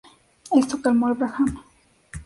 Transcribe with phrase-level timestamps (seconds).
[0.51, 1.59] Esto calmó al brahman.